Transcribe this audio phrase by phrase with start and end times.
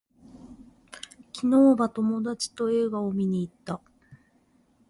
[1.31, 3.81] 昨日は友達と映画を見に行った